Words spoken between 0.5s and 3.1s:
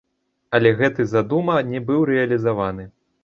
Але гэты задума не быў рэалізаваны.